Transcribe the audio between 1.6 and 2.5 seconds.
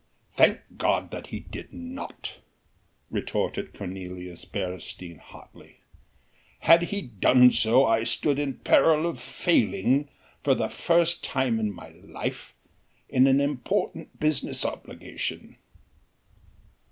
not,"